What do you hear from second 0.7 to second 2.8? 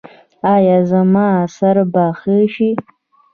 زما سر به ښه شي؟